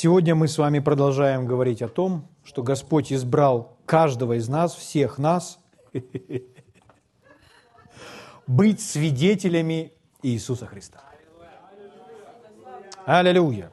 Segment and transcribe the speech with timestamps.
[0.00, 5.18] Сегодня мы с вами продолжаем говорить о том, что Господь избрал каждого из нас, всех
[5.18, 5.58] нас,
[8.46, 9.92] быть свидетелями
[10.22, 11.02] Иисуса Христа.
[13.06, 13.72] Аллилуйя!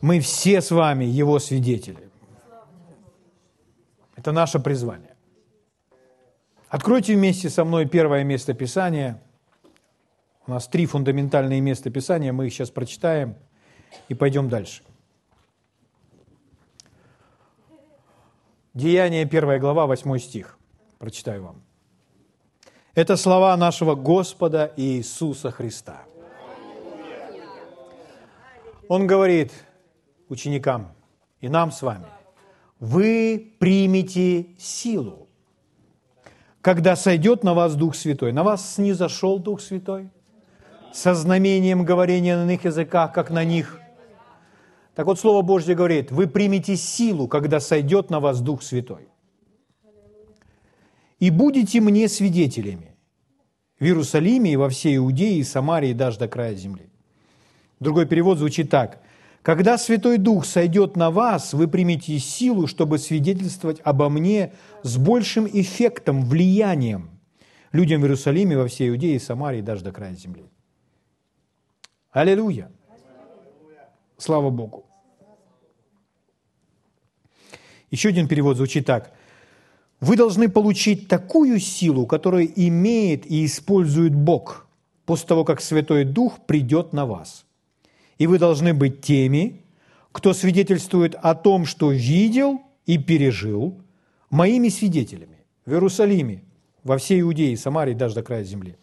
[0.00, 2.08] Мы все с вами Его свидетели.
[4.16, 5.16] Это наше призвание.
[6.70, 9.22] Откройте вместе со мной первое место Писания.
[10.46, 13.36] У нас три фундаментальные места Писания, мы их сейчас прочитаем
[14.08, 14.82] и пойдем дальше.
[18.74, 20.58] Деяние, первая глава, 8 стих.
[20.98, 21.62] Прочитаю вам.
[22.96, 26.02] Это слова нашего Господа Иисуса Христа.
[28.88, 29.52] Он говорит
[30.28, 30.92] ученикам
[31.40, 32.06] и нам с вами,
[32.80, 35.28] вы примете силу,
[36.60, 38.32] когда сойдет на вас Дух Святой.
[38.32, 40.10] На вас снизошел Дух Святой
[40.92, 43.78] со знамением говорения на иных языках, как на них–
[44.94, 49.08] так вот, Слово Божье говорит, вы примете силу, когда сойдет на вас Дух Святой.
[51.18, 52.94] И будете мне свидетелями
[53.80, 56.90] в Иерусалиме и во всей Иудее и Самарии и даже до края земли.
[57.80, 59.02] Другой перевод звучит так.
[59.42, 65.46] Когда Святой Дух сойдет на вас, вы примете силу, чтобы свидетельствовать обо мне с большим
[65.46, 67.10] эффектом, влиянием
[67.72, 70.44] людям в Иерусалиме, во всей Иудее и Самарии и даже до края земли.
[72.10, 72.70] Аллилуйя!
[74.18, 74.84] Слава Богу.
[77.90, 79.12] Еще один перевод звучит так.
[80.00, 84.66] Вы должны получить такую силу, которую имеет и использует Бог
[85.06, 87.44] после того, как Святой Дух придет на вас.
[88.18, 89.62] И вы должны быть теми,
[90.12, 93.80] кто свидетельствует о том, что видел и пережил,
[94.30, 96.42] моими свидетелями в Иерусалиме,
[96.82, 98.76] во всей Иудее, Самарии, даже до края земли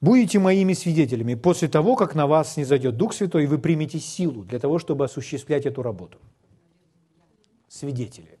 [0.00, 3.98] будете моими свидетелями после того, как на вас не зайдет Дух Святой, и вы примете
[3.98, 6.18] силу для того, чтобы осуществлять эту работу.
[7.68, 8.38] Свидетели.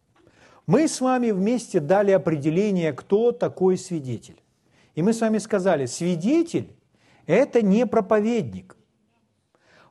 [0.66, 4.40] Мы с вами вместе дали определение, кто такой свидетель.
[4.94, 6.68] И мы с вами сказали, свидетель–
[7.26, 8.76] это не проповедник.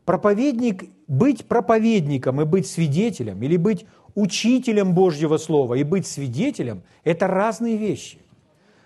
[0.06, 3.86] Проповедник, быть проповедником и быть свидетелем, или быть
[4.16, 8.20] учителем Божьего Слова и быть свидетелем– это разные вещи.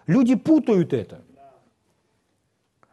[0.06, 1.24] Люди путают это–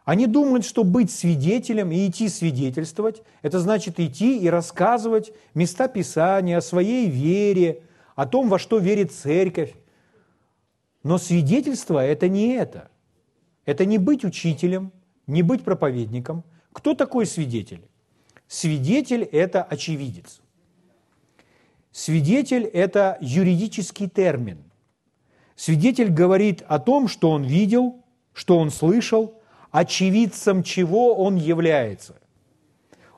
[0.03, 6.57] они думают, что быть свидетелем и идти свидетельствовать, это значит идти и рассказывать места Писания
[6.57, 7.83] о своей вере,
[8.15, 9.75] о том, во что верит церковь.
[11.03, 12.89] Но свидетельство– это не это.
[13.65, 14.91] Это не быть учителем,
[15.27, 16.43] не быть проповедником.
[16.73, 17.83] Кто такой свидетель?
[18.47, 20.41] Свидетель– это очевидец.
[21.91, 24.63] Свидетель– это юридический термин.
[25.55, 29.35] Свидетель говорит о том, что он видел, что он слышал–
[29.71, 32.15] очевидцем чего он является.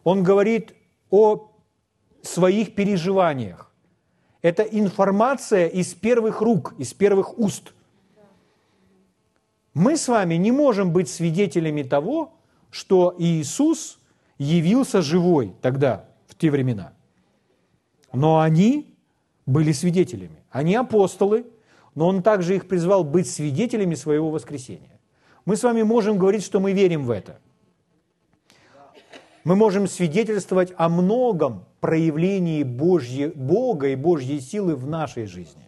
[0.03, 0.73] Он говорит
[1.09, 1.51] о
[2.21, 3.71] своих переживаниях.
[4.41, 7.73] Это информация из первых рук, из первых уст.
[9.73, 12.33] Мы с вами не можем быть свидетелями того,
[12.69, 13.99] что Иисус
[14.37, 16.93] явился живой тогда, в те времена.
[18.11, 18.95] Но они
[19.45, 20.43] были свидетелями.
[20.51, 21.45] Они апостолы,
[21.95, 24.92] но Он также их призвал быть свидетелями своего воскресения.
[25.45, 27.39] Мы с вами можем говорить, что мы верим в это.
[29.43, 35.63] Мы можем свидетельствовать о многом проявлении Божьей, Бога и Божьей силы в нашей жизни.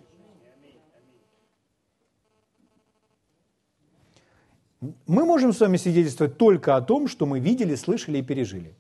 [5.08, 8.76] Мы можем с вами свидетельствовать только о том, что мы видели, слышали и пережили.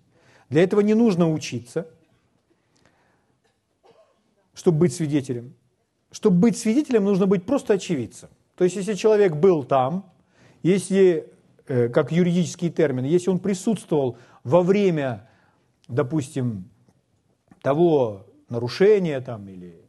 [0.49, 1.87] Для этого не нужно учиться,
[4.53, 5.55] чтобы быть свидетелем.
[6.11, 8.29] Чтобы быть свидетелем, нужно быть просто очевидцем.
[8.55, 10.13] То есть, если человек был там,
[10.65, 11.31] если,
[11.67, 15.29] э, как юридический термин, если он присутствовал во время,
[15.87, 16.71] допустим,
[17.61, 19.87] того нарушения там, или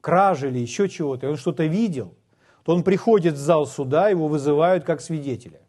[0.00, 2.14] кражи, или еще чего-то, и он что-то видел,
[2.62, 5.60] то он приходит в зал суда, его вызывают как свидетеля.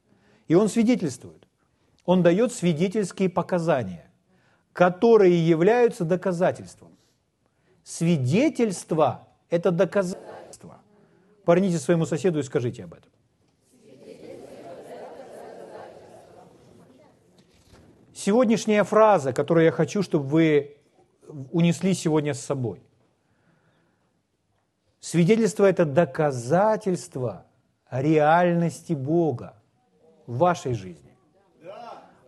[0.47, 1.47] И он свидетельствует.
[2.05, 4.11] Он дает свидетельские показания,
[4.71, 6.91] которые являются доказательством.
[7.83, 10.79] Свидетельство– это доказательство.
[11.43, 13.11] Парните своему соседу и скажите об этом.
[18.13, 20.77] Сегодняшняя фраза, которую я хочу, чтобы вы
[21.51, 22.83] унесли сегодня с собой.
[24.99, 27.47] Свидетельство– это доказательство
[27.89, 29.55] реальности Бога
[30.27, 31.11] в вашей жизни.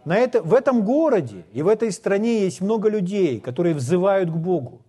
[0.05, 4.35] На это, в этом городе и в этой стране есть много людей, которые взывают к
[4.35, 4.81] Богу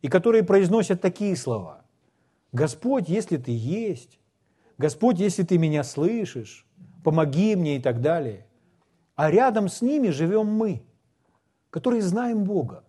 [0.00, 1.84] и которые произносят такие слова.
[2.52, 4.18] «Господь, если Ты есть,
[4.78, 6.66] Господь, если Ты меня слышишь,
[7.04, 8.46] помоги мне» и так далее–
[9.14, 10.82] а рядом с ними живем мы.
[11.72, 12.84] которые знаем Бога,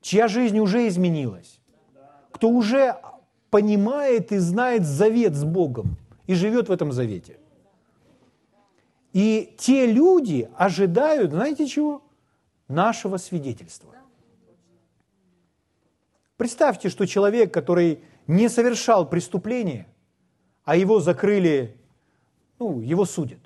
[0.00, 1.60] чья жизнь уже изменилась,
[2.32, 3.00] кто уже
[3.50, 5.96] понимает и знает завет с Богом
[6.26, 7.38] и живет в этом завете.
[9.12, 12.02] И те люди ожидают, знаете чего?
[12.66, 13.94] Нашего свидетельства.
[16.36, 19.86] Представьте, что человек, который не совершал преступление,
[20.64, 21.76] а его закрыли,
[22.58, 23.39] ну, его судят.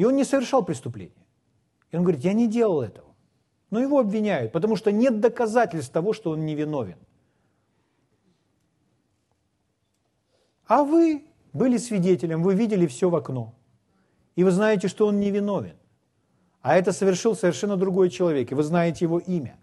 [0.00, 1.26] И он не совершал преступление.
[1.92, 3.14] И он говорит, я не делал этого.
[3.70, 6.96] Но его обвиняют, потому что нет доказательств того, что он невиновен.
[10.66, 13.54] А вы были свидетелем, вы видели все в окно.
[14.36, 15.76] И вы знаете, что он невиновен.
[16.62, 19.58] А это совершил совершенно другой человек, и вы знаете его имя.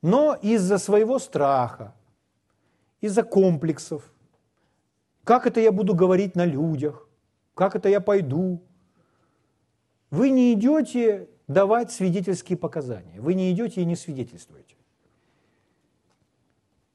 [0.00, 1.92] Но из-за своего страха,
[3.02, 4.10] из-за комплексов,
[5.22, 7.03] как это я буду говорить на людях,
[7.54, 8.62] как это я пойду,
[10.10, 14.76] вы не идете давать свидетельские показания, вы не идете и не свидетельствуете.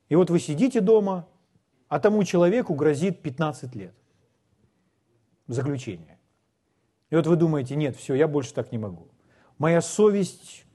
[0.09, 1.27] И вот вы сидите дома,
[1.87, 3.93] а тому человеку грозит 15 лет
[5.47, 6.19] заключения.
[7.09, 9.07] И вот вы думаете, нет, все, я больше так не могу.
[9.57, 10.65] Моя совесть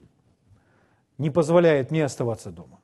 [1.17, 2.81] не позволяет мне оставаться дома.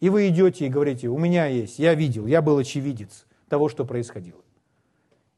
[0.00, 3.84] И вы идете и говорите, у меня есть, я видел, я был очевидец того, что
[3.84, 4.42] происходило.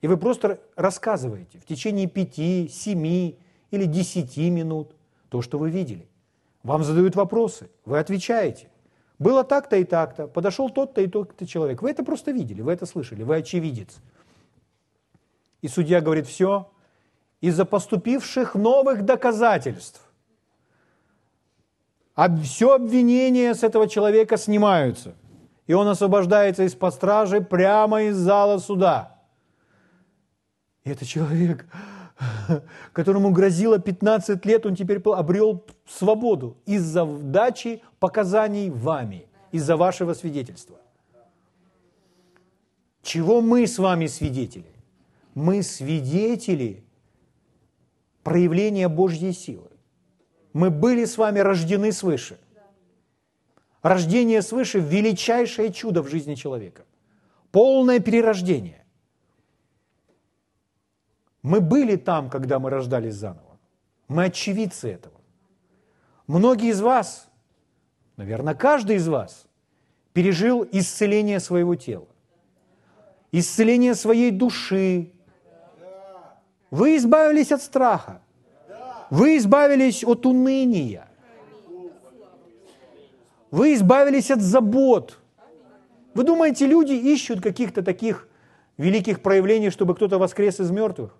[0.00, 3.38] И вы просто рассказываете в течение пяти, семи
[3.70, 4.94] или десяти минут
[5.28, 6.08] то, что вы видели.
[6.62, 8.68] Вам задают вопросы, вы отвечаете.
[9.18, 11.82] Было так-то и так-то, подошел тот-то и тот-то человек.
[11.82, 13.98] Вы это просто видели, вы это слышали, вы очевидец.
[15.60, 16.70] И судья говорит, все,
[17.40, 20.02] из-за поступивших новых доказательств
[22.42, 25.14] все обвинения с этого человека снимаются,
[25.66, 29.19] и он освобождается из-под стражи прямо из зала суда.
[30.84, 31.66] И это человек,
[32.92, 40.78] которому грозило 15 лет, он теперь обрел свободу из-за дачи показаний вами, из-за вашего свидетельства.
[43.02, 44.72] Чего мы с вами свидетели?
[45.34, 46.84] Мы свидетели
[48.22, 49.70] проявления Божьей силы.
[50.52, 52.38] Мы были с вами рождены свыше.
[53.82, 56.84] Рождение свыше– величайшее чудо в жизни человека.
[57.50, 58.79] Полное перерождение.
[61.42, 63.58] Мы были там, когда мы рождались заново.
[64.08, 65.20] Мы очевидцы этого.
[66.26, 67.28] Многие из вас,
[68.16, 69.46] наверное, каждый из вас,
[70.12, 72.08] пережил исцеление своего тела,
[73.32, 75.12] исцеление своей души.
[76.70, 78.20] Вы избавились от страха.
[79.10, 81.08] Вы избавились от уныния.
[83.50, 85.18] Вы избавились от забот.
[86.14, 88.28] Вы думаете, люди ищут каких-то таких
[88.76, 91.16] великих проявлений, чтобы кто-то воскрес из мертвых?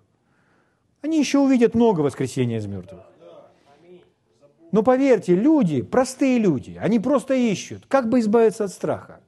[1.01, 3.01] Они еще увидят много воскресения из мертвых.
[4.71, 9.19] Но поверьте, люди, простые люди, они просто ищут, как бы избавиться от страха.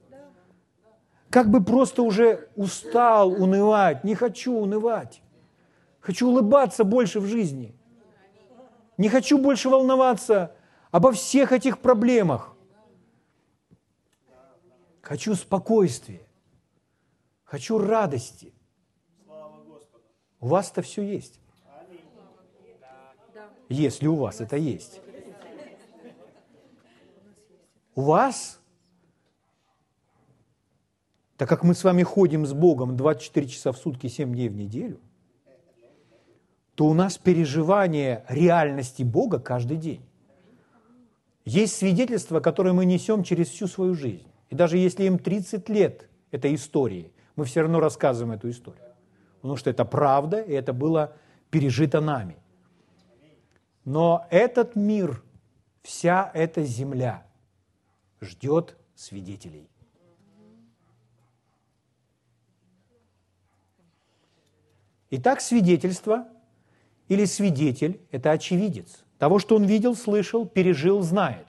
[1.28, 5.20] Как бы просто уже устал унывать, не хочу унывать.
[6.00, 7.74] Хочу улыбаться больше в жизни.
[8.96, 10.54] Не хочу больше волноваться
[10.90, 12.56] обо всех этих проблемах.
[15.02, 16.26] Хочу спокойствия.
[17.44, 18.54] Хочу радости.
[20.40, 21.40] У вас это все есть.
[23.68, 25.00] Если у вас это есть.
[27.94, 28.60] У вас,
[31.36, 34.56] так как мы с вами ходим с Богом 24 часа в сутки, 7 дней в
[34.56, 35.00] неделю–
[36.74, 40.04] то у нас переживание реальности Бога каждый день.
[41.44, 44.26] Есть свидетельства, которые мы несем через всю свою жизнь.
[44.50, 48.82] И даже если им 30 лет этой истории, мы все равно рассказываем эту историю.
[49.36, 51.16] Потому что это правда, и это было
[51.50, 52.36] пережито нами.
[53.84, 55.22] Но этот мир,
[55.82, 57.26] вся эта земля
[58.20, 59.68] ждет свидетелей.
[65.10, 66.26] Итак, свидетельство
[67.08, 69.04] или свидетель– это очевидец.
[69.18, 71.46] Того, что он видел, слышал, пережил, знает.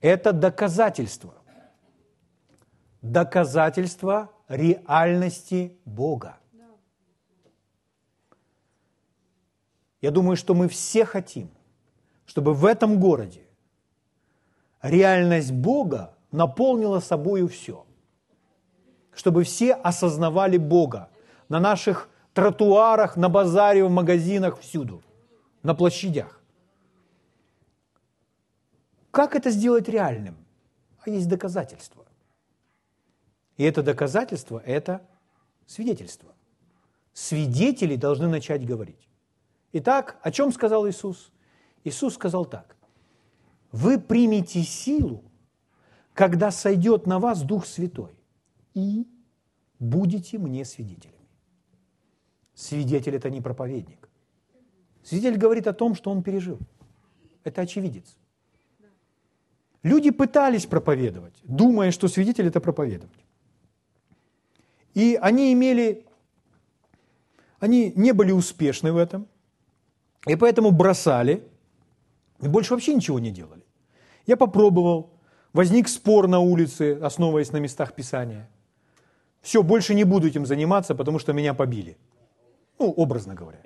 [0.00, 1.34] Это доказательство.
[3.02, 6.38] Доказательство реальности Бога.
[10.04, 11.48] Я думаю, что мы все хотим,
[12.26, 13.40] чтобы в этом городе
[14.82, 17.86] реальность Бога наполнила собою все.
[19.14, 21.08] Чтобы все осознавали Бога
[21.48, 25.02] на наших тротуарах, на базаре, в магазинах, всюду,
[25.62, 26.42] на площадях.
[29.10, 30.36] Как это сделать реальным?
[31.02, 32.04] А есть доказательства.
[33.56, 35.00] И это доказательство– это
[35.66, 36.34] свидетельство.
[37.14, 39.08] свидетели должны начать говорить.
[39.76, 41.32] Итак, о чем сказал Иисус?
[41.82, 42.76] Иисус сказал так.
[43.72, 45.24] Вы примете силу,
[46.12, 48.14] когда сойдет на вас Дух Святой,
[48.72, 49.04] и
[49.80, 51.28] будете мне свидетелями.
[52.54, 54.08] Свидетель– это не проповедник.
[55.02, 56.60] Свидетель говорит о том, что он пережил.
[57.42, 58.16] Это очевидец.
[59.82, 63.26] Люди пытались проповедовать, думая, что свидетель– это проповедовать.
[64.94, 66.06] И они имели,
[67.58, 69.26] они не были успешны в этом,
[70.26, 71.42] и поэтому бросали,
[72.40, 73.62] и больше вообще ничего не делали.
[74.26, 75.10] Я попробовал,
[75.52, 78.48] возник спор на улице, основываясь на местах Писания.
[79.42, 81.96] Все, больше не буду этим заниматься, потому что меня побили.
[82.78, 83.58] Ну, образно говоря.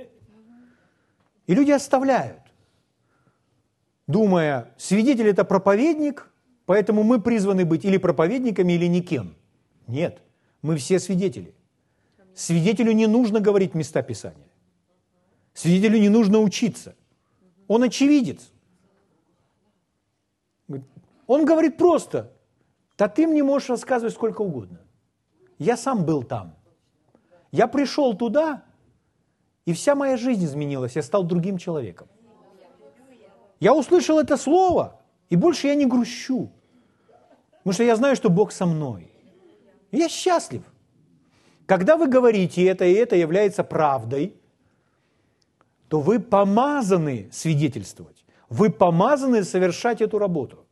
[1.46, 2.42] И люди оставляют,
[4.06, 6.30] думая, свидетель– это проповедник,
[6.66, 9.34] поэтому мы призваны быть или проповедниками, или никем.
[9.86, 10.20] Нет,
[10.60, 11.54] мы все свидетели.
[12.34, 14.47] Свидетелю не нужно говорить места Писания.
[15.58, 16.94] Свидетелю не нужно учиться.
[17.66, 18.52] Он очевидец.
[21.26, 22.32] Он говорит просто,
[22.96, 24.78] да ты мне можешь рассказывать сколько угодно.
[25.58, 26.54] Я сам был там.
[27.50, 28.62] Я пришел туда,
[29.66, 32.06] и вся моя жизнь изменилась, я стал другим человеком.
[33.58, 36.52] Я услышал это слово, и больше я не грущу.
[37.64, 39.10] Потому что я знаю, что Бог со мной.
[39.90, 40.62] Я счастлив.
[41.66, 44.36] Когда вы говорите, это и это является правдой,
[45.88, 48.24] то вы помазаны свидетельствовать.
[48.48, 50.66] Вы помазаны совершать эту работу.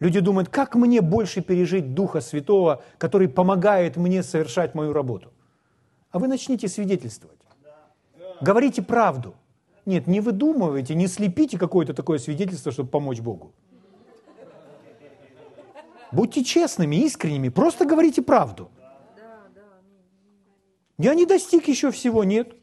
[0.00, 5.32] Люди думают, как мне больше пережить Духа Святого, который помогает мне совершать мою работу.
[6.10, 7.38] А вы начните свидетельствовать.
[8.40, 9.34] Говорите правду.
[9.86, 13.52] Нет, не выдумывайте, не слепите какое-то такое свидетельство, чтобы помочь Богу.
[16.12, 18.70] Будьте честными, искренними, просто говорите правду.
[20.98, 22.55] Я не достиг еще всего, нет.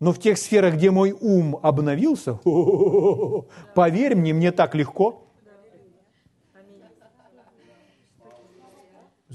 [0.00, 2.34] Но в тех сферах, где мой ум обновился,
[3.74, 5.26] поверь мне, мне так легко.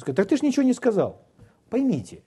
[0.03, 1.21] Так ты же ничего не сказал.
[1.69, 2.23] Поймите,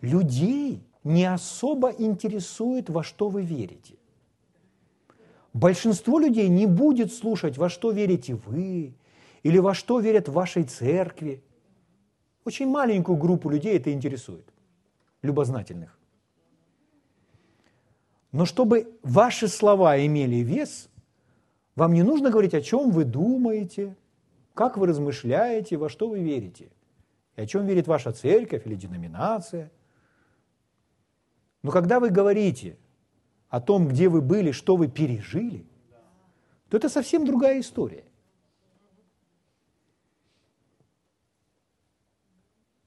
[0.00, 3.94] людей не особо интересует, во что вы верите.
[5.52, 8.94] Большинство людей не будет слушать, во что верите вы,
[9.44, 11.42] или во что верят в вашей церкви.
[12.44, 14.52] Очень маленькую группу людей это интересует,
[15.22, 15.96] любознательных.
[18.34, 20.88] Но чтобы ваши слова имели вес,
[21.76, 23.94] вам не нужно говорить, о чем вы думаете,
[24.54, 26.72] как вы размышляете, во что вы верите?
[27.36, 29.70] И о чем верит ваша церковь или деноминация?
[31.62, 32.76] Но когда вы говорите
[33.50, 35.64] о том, где вы были, что вы пережили,
[36.70, 38.02] то это совсем другая история.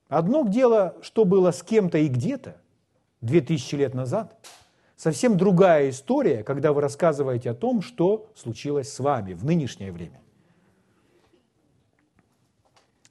[0.10, 2.60] Одно дело, что было с кем-то и где-то
[3.22, 4.38] две тысячи лет назад,
[4.98, 10.22] совсем другая история, когда вы рассказываете о том, что случилось с вами в нынешнее время.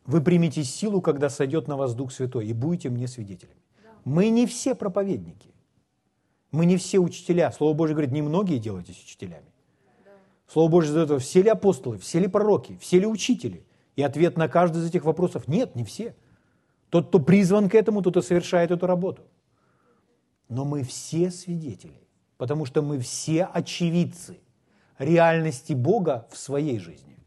[0.04, 3.58] Вы примете силу, когда сойдет на вас Дух Святой, и будете мне свидетелями.
[4.04, 5.52] Мы не все проповедники.
[6.52, 7.50] Мы не все учителя.
[7.50, 9.52] Слово Божье говорит, не многие делайтесь учителями.
[10.46, 13.66] Слово Божье задает, все ли апостолы, все ли пророки, все ли учители?
[13.96, 16.14] И ответ на каждый из этих вопросов– нет, не все.
[16.90, 19.22] Тот, кто призван к этому, тот и совершает эту работу.
[20.48, 22.00] Но мы все свидетели,
[22.36, 24.40] потому что мы все очевидцы
[24.98, 27.18] реальности Бога в своей жизни.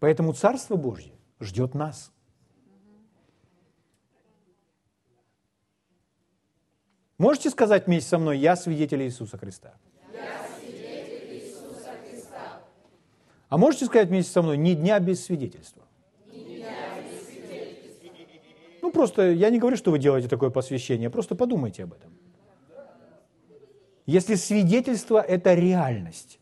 [0.00, 2.12] Поэтому Царство Божье ждет нас.
[7.18, 9.74] Можете сказать вместе со мной, я свидетель Иисуса Христа?
[10.12, 12.60] Я свидетель Иисуса Христа.
[13.48, 15.82] А можете сказать вместе со мной, ни дня без свидетельства?
[16.32, 18.08] Ни дня без свидетельства.
[18.88, 22.10] Ну, просто я не говорю, что вы делаете такое посвящение, просто подумайте об этом.
[24.06, 26.40] Если свидетельство– это реальность,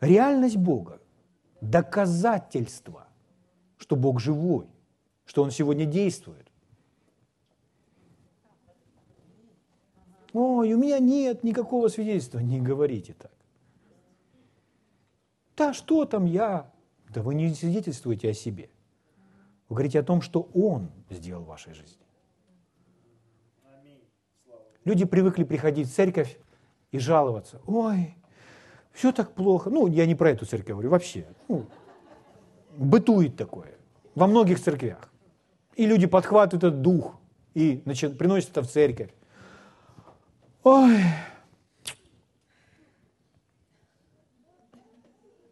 [0.00, 0.98] реальность Бога,
[1.60, 3.08] доказательство,
[3.76, 4.68] что Бог живой,
[5.26, 6.50] что Он сегодня действует.
[10.32, 12.38] Ой, у меня нет никакого свидетельства.
[12.38, 13.32] Не говорите так.
[15.58, 16.72] Да что там я?
[17.10, 18.70] Да вы не свидетельствуете о себе.
[19.70, 22.04] Вы говорите о том, что Он сделал в вашей жизни.
[24.84, 26.36] Люди привыкли приходить в церковь
[26.90, 27.62] и жаловаться.
[27.66, 28.16] Ой,
[28.90, 29.70] все так плохо.
[29.70, 31.24] Ну, я не про эту церковь говорю, вообще.
[31.46, 31.66] Ну,
[32.76, 33.78] бытует такое
[34.16, 35.08] во многих церквях.
[35.76, 37.20] И люди подхватывают этот дух
[37.54, 39.10] и значит, приносят это в церковь.
[40.64, 41.04] Ой,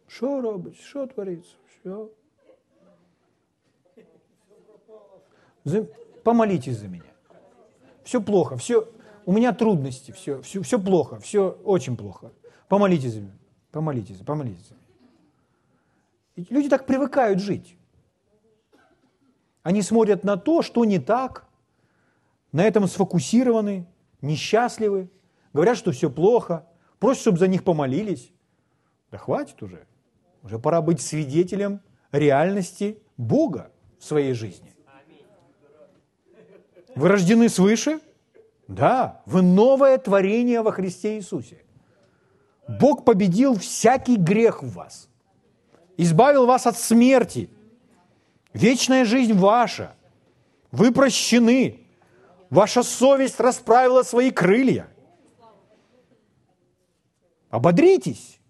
[0.07, 2.09] що робить, що твориться, що?
[6.23, 7.03] Помолитесь за меня.
[8.03, 8.87] Все плохо, все,
[9.25, 12.31] у меня трудности, все, все, все плохо, все очень плохо.
[12.67, 13.37] Помолитесь за меня,
[13.71, 14.83] помолитесь, помолитесь за меня.
[16.35, 17.75] И люди так привыкают жить.
[19.63, 21.47] Они смотрят на то, что не так,
[22.51, 23.85] на этом сфокусированы,
[24.21, 25.09] несчастливы,
[25.53, 26.65] говорят, что все плохо,
[26.99, 28.31] просят, чтобы за них помолились.
[29.11, 29.85] Да хватит уже.
[30.43, 34.73] Уже пора быть свидетелем реальности Бога в своей жизни.
[36.99, 38.01] Вы рождены свыше?
[38.67, 41.63] Да, вы новое творение во Христе Иисусе.
[42.67, 45.07] Бог победил всякий грех в вас,
[45.95, 47.49] избавил вас от смерти.
[48.51, 49.95] Вечная жизнь ваша.
[50.71, 51.87] Вы прощены.
[52.49, 54.89] Ваша совесть расправила свои крылья.
[57.49, 58.41] Ободритесь,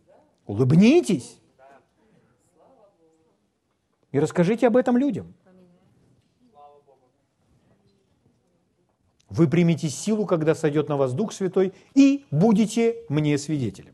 [0.47, 1.37] улыбнитесь
[4.11, 5.35] и расскажите об этом людям.
[9.29, 13.93] Вы примете силу, когда сойдет на вас Дух Святой, и будете мне свидетелем.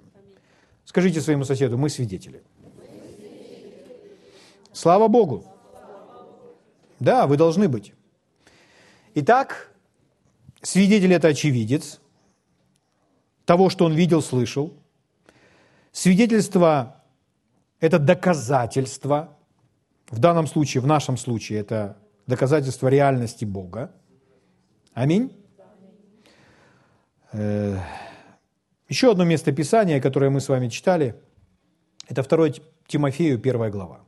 [0.86, 2.42] Скажите своему соседу, мы свидетели.
[4.72, 5.46] Слава Богу.
[7.00, 7.94] Да, вы должны быть.
[9.16, 9.72] Итак,
[10.62, 12.00] свидетель– это очевидец
[13.46, 14.74] того, что он видел, слышал.
[15.92, 17.04] Свидетельство–
[17.80, 19.38] это доказательство.
[20.10, 23.92] В данном случае, в нашем случае, это доказательство реальности Бога.
[24.96, 25.30] Аминь.
[27.34, 27.78] Э,
[28.88, 31.22] еще одно место Писания, которое мы с вами читали,
[32.08, 34.06] это 2 Тимофею, 1 глава.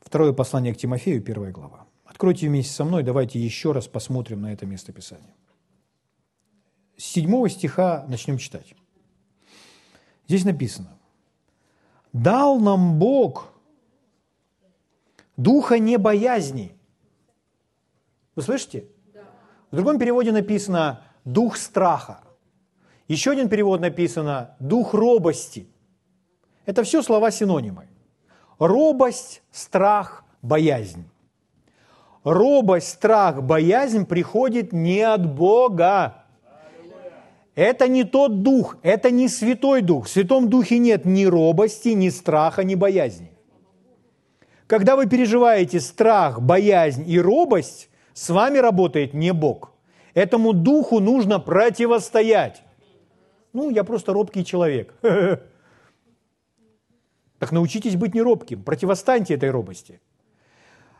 [0.00, 1.86] Второе послание к Тимофею, 1 глава.
[2.04, 5.36] Откройте вместе со мной, давайте еще раз посмотрим на это место Писания.
[6.96, 8.74] С 7 стиха начнем читать.
[10.26, 10.98] Здесь написано.
[12.12, 13.51] «Дал нам Бог
[15.36, 16.76] духа не боязни».
[18.34, 18.86] Вы слышите?
[19.70, 22.20] В другом переводе написано «дух страха».
[23.08, 25.66] Еще один перевод написано «дух робости».
[26.64, 27.88] Это все слова-синонимы.
[28.58, 31.08] Робость, страх, боязнь.
[32.22, 36.24] Робость, страх, боязнь приходит не от Бога.
[37.54, 40.06] Это не тот дух, это не Святой Дух.
[40.06, 43.31] В Святом Духе нет ни робости, ни страха, ни боязни.
[44.72, 49.70] Когда вы переживаете страх, боязнь и робость, с вами работает не Бог.
[50.14, 52.62] Этому духу нужно противостоять.
[53.52, 54.94] Ну, я просто робкий человек.
[57.38, 60.00] Так научитесь быть неробким, противостаньте этой робости.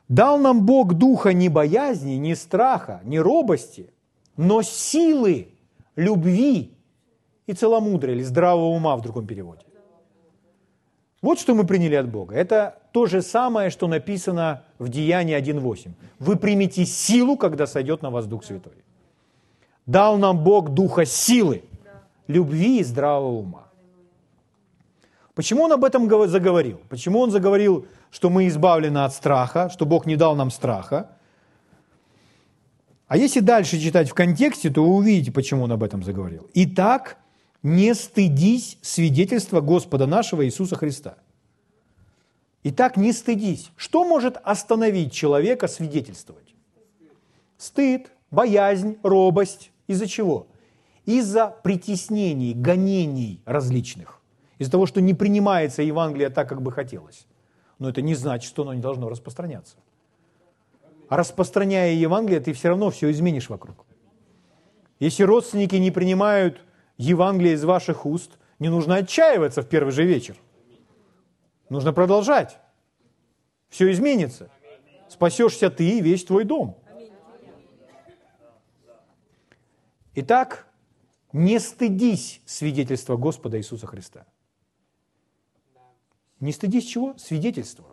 [0.09, 3.91] Дал нам Бог духа не боязни, не страха, не робости,
[4.37, 5.49] но силы,
[5.97, 6.77] любви
[7.47, 9.63] и целомудрия, или здравого ума в другом переводе.
[11.23, 12.35] Вот что мы приняли от Бога.
[12.35, 15.93] Это то же самое, что написано в Деянии 1.8.
[16.19, 18.73] Вы примете силу, когда сойдет на вас Дух Святой.
[19.87, 21.63] Дал нам Бог духа силы,
[22.27, 23.69] любви и здравого ума.
[25.35, 26.81] Почему он об этом заговорил?
[26.89, 31.09] Почему он заговорил, что мы избавлены от страха, что Бог не дал нам страха?
[33.07, 36.49] А если дальше читать в контексте, то вы увидите, почему он об этом заговорил.
[36.55, 37.17] Итак,
[37.63, 41.17] не стыдись свидетельства Господа нашего Иисуса Христа.
[42.65, 43.71] Итак, не стыдись.
[43.77, 46.55] Что может остановить человека свидетельствовать?
[47.59, 49.71] Стыд, боязнь, робость.
[49.87, 50.47] Из-за чего?
[51.05, 54.23] Из-за притеснений, гонений различных
[54.63, 57.27] из-за того, что не принимается Евангелие так, как бы хотелось.
[57.79, 59.77] Но это не значит, что оно не должно распространяться.
[61.09, 63.85] А распространяя Евангелие, ты все равно все изменишь вокруг.
[65.01, 66.61] Если родственники не принимают
[66.97, 70.37] Евангелие из ваших уст, не нужно отчаиваться в первый же вечер.
[71.69, 72.59] Нужно продолжать.
[73.69, 74.51] Все изменится.
[75.09, 76.79] Спасешься ты и весь твой дом.
[80.15, 80.69] Итак,
[81.33, 84.27] не стыдись свидетельства Господа Иисуса Христа.
[86.41, 87.17] Не стыдись чего?
[87.17, 87.92] Свидетельства.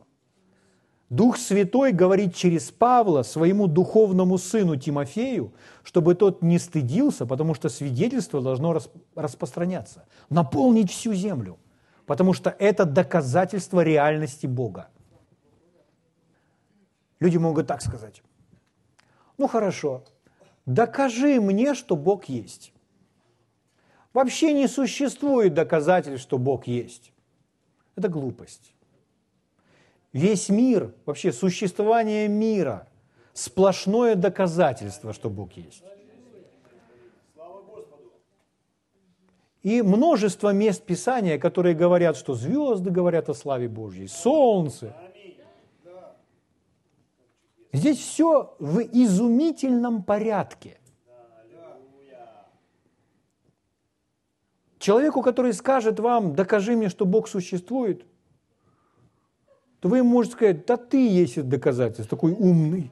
[1.09, 7.67] Дух Святой говорит через Павла своему духовному сыну Тимофею, чтобы тот не стыдился, потому что
[7.69, 8.79] свидетельство должно
[9.15, 11.57] распространяться, наполнить всю землю,
[12.05, 14.89] потому что это доказательство реальности Бога.
[17.19, 18.21] Люди могут так сказать.
[19.39, 20.03] Ну хорошо,
[20.67, 22.71] докажи мне, что Бог есть.
[24.13, 27.11] Вообще не существует доказательств, что Бог есть.
[27.95, 28.73] Это глупость.
[30.13, 32.87] Весь мир, вообще существование мира,
[33.33, 35.83] сплошное доказательство, что Бог есть.
[39.61, 44.95] И множество мест Писания, которые говорят, что звезды говорят о славе Божьей, солнце.
[47.71, 50.79] Здесь все в изумительном порядке.
[54.79, 58.05] Человеку, который скажет вам, докажи мне, что Бог существует,
[59.79, 62.91] то вы ему можете сказать, да ты есть доказательство, такой умный.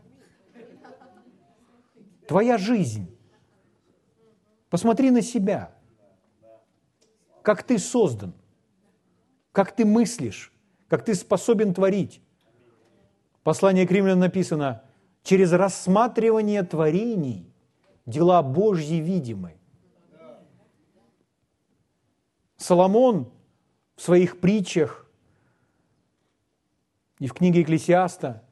[2.28, 3.14] Твоя жизнь.
[4.70, 5.74] Посмотри на себя.
[7.42, 8.34] Как ты создан.
[9.52, 10.54] Как ты мыслишь.
[10.88, 12.22] Как ты способен творить.
[13.44, 14.84] Послание к римлянам написано,
[15.24, 17.52] через рассматривание творений
[18.06, 19.56] дела Божьи видимы.
[22.58, 23.32] Соломон
[23.96, 25.07] в своих притчах
[27.20, 28.44] и в книге Екклесиаста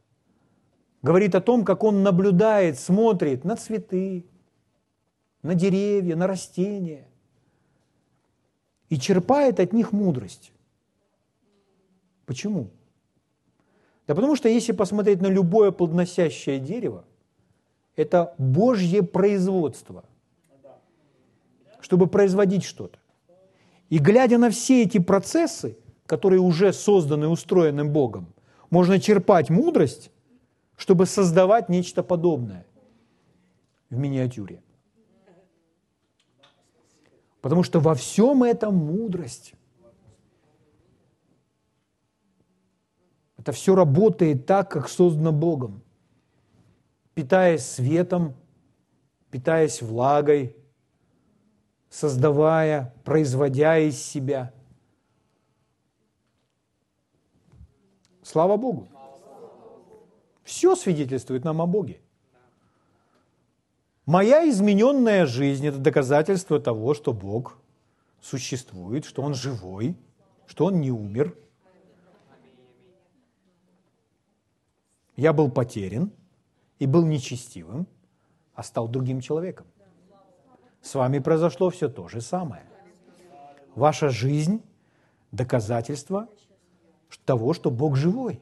[1.01, 4.25] говорит о том, как он наблюдает, смотрит на цветы,
[5.43, 7.07] на деревья, на растения
[8.89, 10.51] и черпает от них мудрость.
[12.25, 12.71] Почему?
[14.07, 17.05] Да потому что если посмотреть на любое плодоносящее дерево,
[17.95, 20.03] это Божье производство,
[21.79, 22.97] чтобы производить что-то.
[23.89, 28.27] И глядя на все эти процессы, которые уже созданы, устроены Богом,
[28.69, 30.11] можно черпать мудрость,
[30.75, 32.65] чтобы создавать нечто подобное
[33.89, 34.61] в миниатюре.
[37.41, 39.53] Потому что во всем этом мудрость.
[43.37, 45.83] Это все работает так, как создано Богом.
[47.13, 48.33] Питаясь светом,
[49.29, 50.55] питаясь влагой,
[51.89, 54.51] создавая, производя из себя.
[58.25, 58.87] Слава Богу.
[60.43, 62.01] Все свидетельствует нам о Боге.
[64.07, 67.59] Моя измененная жизнь– это доказательство того, что Бог
[68.21, 69.95] существует, что Он живой,
[70.47, 71.37] что Он не умер.
[75.15, 76.11] Я был потерян
[76.79, 77.85] и был нечестивым,
[78.55, 79.67] а стал другим человеком.
[80.81, 82.65] С вами произошло все то же самое.
[83.75, 84.63] Ваша жизнь–
[85.31, 86.27] доказательство
[87.25, 88.39] того, что Бог живой.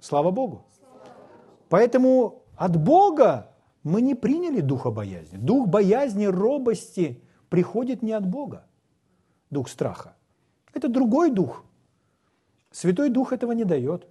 [0.00, 0.64] Слава Богу.
[1.68, 3.50] Поэтому от Бога
[3.82, 5.36] мы не приняли духа боязни.
[5.36, 8.66] Дух боязни, робости приходит не от Бога.
[9.50, 10.14] Дух страха.
[10.72, 11.64] Это другой дух.
[12.70, 14.06] Святой Дух этого не дает.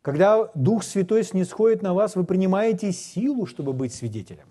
[0.00, 4.46] Когда Дух Святой снисходит на вас, вы принимаете силу, чтобы быть свидетелем.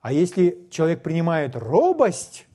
[0.00, 2.46] А если человек принимает робость,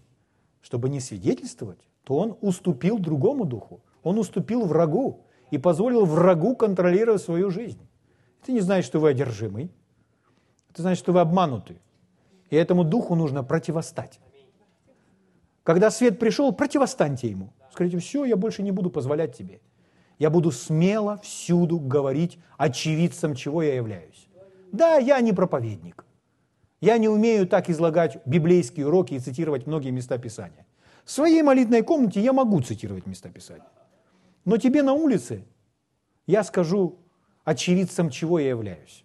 [0.62, 1.80] чтобы не свидетельствовать,
[2.10, 3.82] то он уступил другому духу.
[4.02, 7.88] Он уступил врагу и позволил врагу контролировать свою жизнь.
[8.42, 9.70] Это не значит, что вы одержимый.
[10.72, 11.80] Это значит, что вы обмануты.
[12.50, 14.20] И этому духу нужно противостать.
[15.62, 17.54] Когда свет пришел, противостаньте ему.
[17.72, 19.60] Скажите, все, я больше не буду позволять тебе.
[20.18, 24.28] Я буду смело всюду говорить очевидцем, чего я являюсь.
[24.72, 26.06] Да, я не проповедник.
[26.82, 30.66] Я не умею так излагать библейские уроки и цитировать многие места Писания.
[31.10, 33.66] В своей молитвенной комнате я могу цитировать места Писания.
[34.46, 35.44] Но тебе на улице
[36.28, 37.00] я скажу
[37.44, 39.04] очевидцем, чего я являюсь.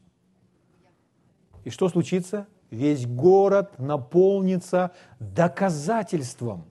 [1.64, 2.47] И что случится?
[2.69, 6.67] Весь город наполнится доказательством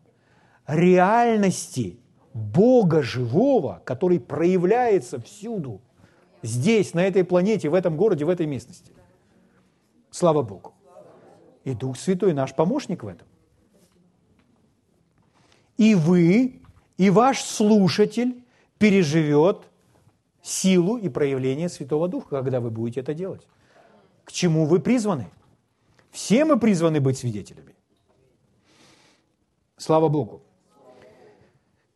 [0.67, 1.99] реальности
[2.35, 5.81] Бога живого, который проявляется всюду,
[6.43, 8.93] здесь, на этой планете, в этом городе, в этой местности.
[10.11, 10.75] Слава Богу.
[11.63, 13.27] И Дух Святой наш помощник в этом.
[15.77, 16.61] И вы,
[16.97, 18.43] и ваш слушатель
[18.77, 19.69] переживет
[20.41, 23.47] силу и проявление Святого Духа, когда вы будете это делать.
[24.23, 25.29] К чему вы призваны?
[26.11, 27.75] Все мы призваны быть свидетелями.
[29.77, 30.41] Слава Богу.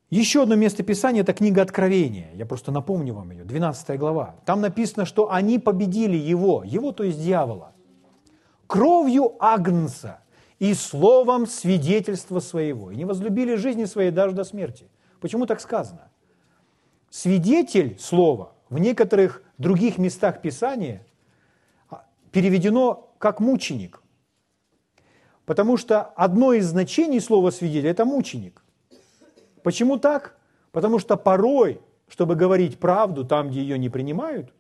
[0.10, 2.32] Еще одно место Писания– это книга Откровения.
[2.34, 4.36] Я просто напомню вам ее, 12 глава.
[4.46, 7.74] Там написано, что они победили его, его, то есть дьявола,
[8.68, 10.22] кровью Агнца
[10.60, 12.92] и словом свидетельства своего.
[12.92, 14.88] И не возлюбили жизни своей даже до смерти.
[15.22, 16.10] Почему так сказано?
[17.10, 21.06] Свидетель слова в некоторых других местах Писания
[22.32, 24.02] переведено как мученик.
[25.46, 28.64] Потому что одно из значений слова свидетель– это мученик.
[29.64, 30.38] Почему так?
[30.72, 34.54] Потому что порой, чтобы говорить правду там, где ее не принимают,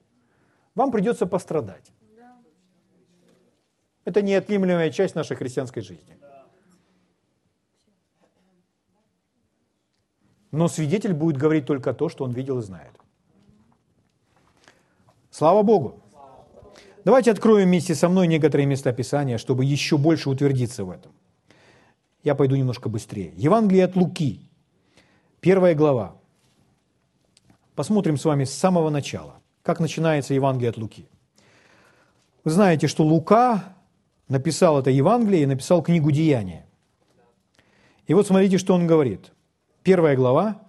[0.76, 1.92] вам придется пострадать.
[4.08, 6.18] Это неотъемлемая часть нашей христианской жизни.
[10.50, 12.94] Но свидетель будет говорить только то, что он видел и знает.
[15.30, 16.02] Слава Богу!
[17.04, 21.12] Давайте откроем вместе со мной некоторые места Писания, чтобы еще больше утвердиться в этом.
[22.24, 23.34] Я пойду немножко быстрее.
[23.36, 24.50] Евангелие от Луки,
[25.42, 26.16] первая глава.
[27.76, 29.34] Посмотрим с вами с самого начала.
[29.64, 31.10] как начинается Евангелие от Луки.
[32.46, 33.77] Вы знаете, что Лука
[34.28, 36.66] написал это Евангелие и написал книгу «Деяния».
[38.08, 39.32] И вот смотрите, что он говорит.
[39.84, 40.62] Первая глава,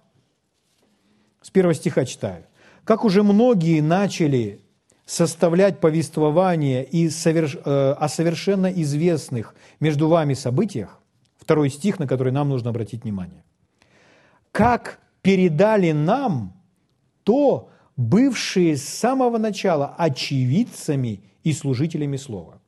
[1.41, 2.45] с первого стиха читаю.
[2.83, 4.61] «Как уже многие начали
[5.09, 7.57] составлять повествование и соверш...
[7.65, 10.99] Э, о совершенно известных между вами событиях,
[11.37, 13.43] второй стих, на который нам нужно обратить внимание,
[14.51, 16.53] как передали нам
[17.23, 22.58] то, бывшие с самого начала очевидцами и служителями Слова.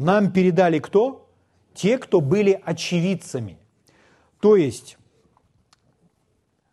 [0.00, 1.28] Нам передали кто?
[1.74, 3.58] Те, кто были очевидцами.
[4.40, 4.96] То есть,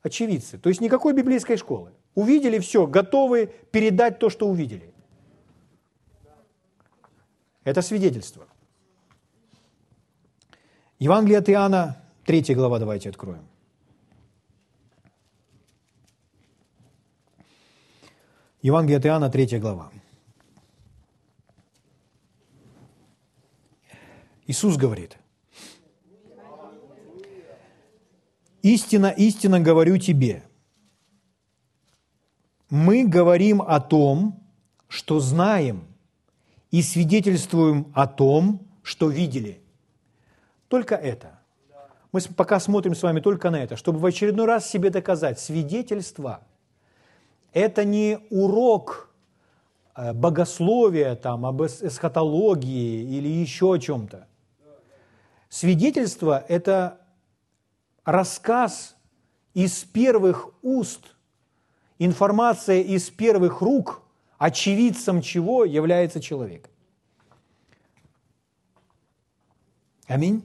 [0.02, 0.58] очевидцы.
[0.58, 1.92] То есть никакой библейской школы.
[2.14, 4.92] Увидели все, готовы передать то, что увидели.
[7.64, 8.46] Это свидетельство.
[10.98, 13.46] Евангелие от Иоанна, 3 глава, давайте откроем.
[18.62, 19.90] Евангелие от Иоанна, 3 глава.
[24.46, 25.16] Иисус говорит,
[28.62, 30.44] «Истина, истинно говорю тебе,
[32.70, 34.40] мы говорим о том,
[34.88, 35.84] что знаем,
[36.70, 39.60] и свидетельствуем о том, что видели».
[40.68, 41.38] Только это.
[42.12, 46.40] Мы пока смотрим с вами только на это, чтобы в очередной раз себе доказать, свидетельство–
[47.52, 49.10] это не урок
[49.94, 54.26] э, богословия, там, об эсхатологии или еще о чем-то.
[55.50, 57.01] Свидетельство– это
[58.04, 58.96] рассказ
[59.54, 61.14] из первых уст,
[61.98, 64.02] информация из первых рук,
[64.38, 66.68] очевидцем чего является человек.
[70.06, 70.42] Аминь.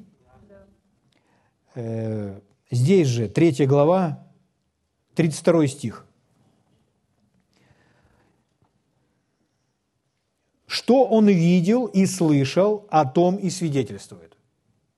[1.75, 2.39] Э,
[2.71, 4.25] здесь же, 3 глава,
[5.15, 6.05] 32 стих.
[10.67, 14.37] Что он видел и слышал, о том и свидетельствует.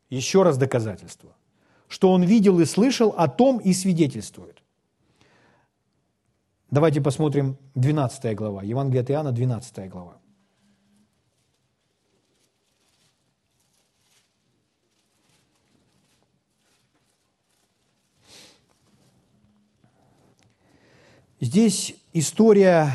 [0.09, 1.35] Еще раз доказательство.
[1.89, 4.63] Что он видел и слышал, о том и свидетельствует.
[6.71, 10.19] Давайте посмотрим 12 глава, Евангелие от Иоанна, 12 глава.
[21.41, 22.91] Здесь история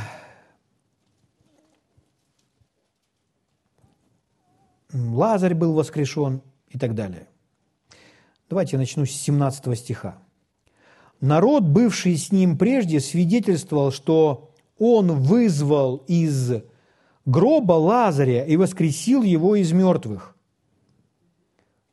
[4.93, 7.27] Лазарь был воскрешен и так далее.
[8.49, 10.19] Давайте я начну с 17 стиха.
[11.21, 16.53] Народ, бывший с ним прежде, свидетельствовал, что он вызвал из
[17.25, 20.37] гроба Лазаря и воскресил его из мертвых.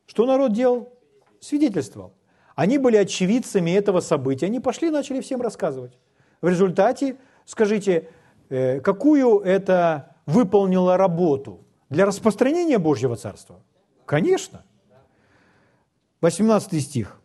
[0.06, 0.92] Что народ делал?
[1.40, 2.12] Свидетельствовал.
[2.54, 4.46] Они были очевидцами этого события.
[4.46, 5.98] Они пошли и начали всем рассказывать.
[6.42, 8.10] В результате, скажите,
[8.50, 11.60] э, какую это выполнило работу?
[11.88, 13.62] Для распространения Божьего Царства?
[14.04, 14.64] Конечно.
[16.22, 17.20] 18 стих.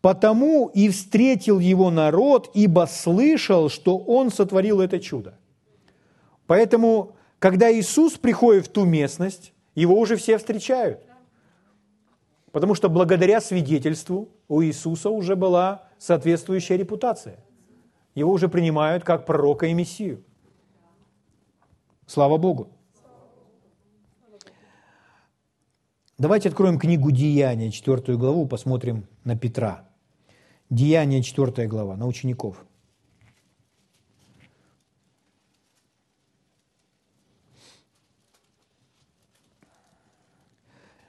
[0.00, 5.38] «Потому и встретил его народ, ибо слышал, что он сотворил это чудо».
[6.46, 11.00] Поэтому, когда Иисус приходит в ту местность, его уже все встречают.
[12.52, 17.38] Потому что благодаря свидетельству у Иисуса уже была соответствующая репутация.
[18.14, 20.22] Его уже принимают как пророка и Мессию.
[22.06, 22.68] Слава Богу.
[26.24, 29.86] Давайте откроем книгу Деяния, 4 главу, посмотрим на Петра.
[30.70, 32.64] Деяние, 4 глава, на учеников.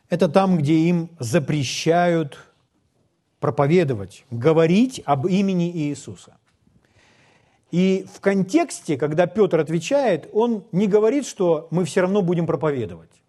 [0.10, 2.38] Это там, где им запрещают
[3.40, 6.36] проповедовать, говорить об имени Иисуса.
[7.72, 13.22] И в контексте, когда Петр отвечает, он не говорит, что мы все равно будем проповедовать,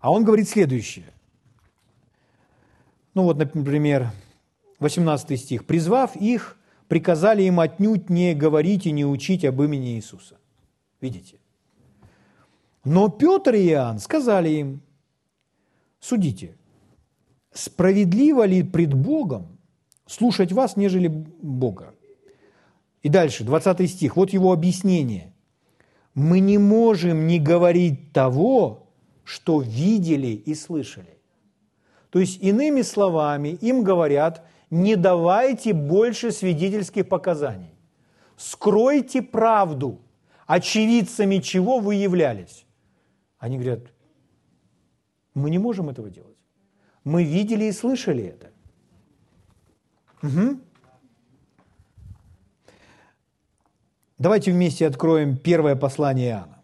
[0.00, 1.06] а он говорит следующее.
[3.14, 4.12] Ну вот, например,
[4.78, 5.66] 18 стих.
[5.66, 6.56] «Призвав их,
[6.86, 10.38] приказали им отнюдь не говорить и не учить об имени Иисуса».
[11.00, 11.38] Видите?
[12.84, 14.80] Но Петр и Иоанн сказали им,
[16.00, 16.56] судите,
[17.52, 19.58] справедливо ли пред Богом
[20.06, 21.94] слушать вас, нежели Бога?
[23.02, 25.32] И дальше, 20 стих, вот его объяснение.
[26.14, 28.87] Мы не можем не говорить того,
[29.28, 31.18] что видели и слышали.
[32.08, 37.74] То есть, иными словами, им говорят, не давайте больше свидетельских показаний.
[38.38, 40.00] Скройте правду,
[40.46, 42.64] очевидцами чего вы являлись.
[43.38, 43.92] Они говорят,
[45.34, 46.38] мы не можем этого делать.
[47.04, 48.50] Мы видели и слышали это.
[50.22, 50.58] Угу.
[54.16, 56.57] Давайте вместе откроем первое послание Иоанна.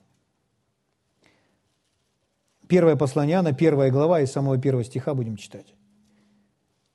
[2.68, 5.74] Первое послание Иоанна, первая глава, и самого первого стиха будем читать.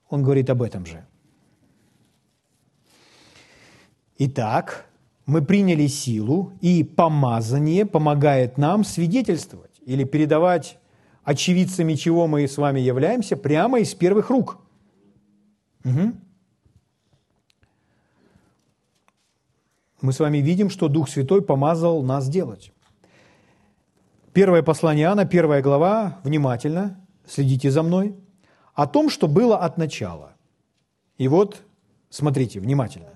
[0.10, 1.05] Он говорит об этом же.
[4.17, 4.89] Итак,
[5.25, 10.79] мы приняли силу, и помазание помогает нам свидетельствовать или передавать
[11.23, 14.58] очевидцами, чего мы с вами являемся, прямо из первых рук.
[15.86, 16.13] Угу.
[20.01, 22.71] Мы с вами видим, что Дух Святой помазал нас делать.
[24.39, 28.15] Первое послание Иоанна, первая глава, внимательно, следите за мной,
[28.73, 30.32] о том, что было от начала.
[31.17, 31.58] И вот,
[32.10, 33.10] смотрите, внимательно.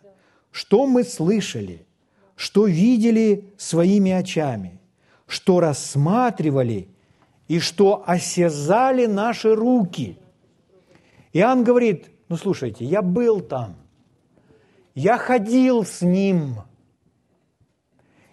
[0.52, 1.88] Что мы слышали,
[2.36, 4.82] что видели своими очами,
[5.26, 6.90] что рассматривали
[7.48, 10.20] и что осязали наши руки.
[11.32, 13.78] Иоанн говорит, ну слушайте, я был там,
[14.94, 16.58] я ходил с ним,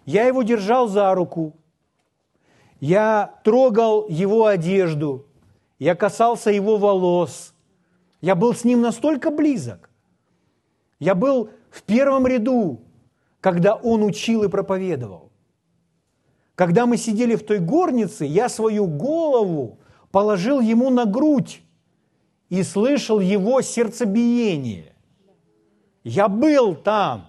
[0.05, 1.55] я его держал за руку,
[2.81, 5.27] я трогал его одежду,
[5.79, 7.53] я касался его волос,
[8.19, 9.89] я был с ним настолько близок,
[10.99, 12.81] я был в первом ряду,
[13.39, 15.31] когда он учил и проповедовал.
[16.55, 19.79] Когда мы сидели в той горнице, я свою голову
[20.11, 21.61] положил ему на грудь
[22.49, 24.93] и слышал его сердцебиение.
[26.03, 27.27] Я был там,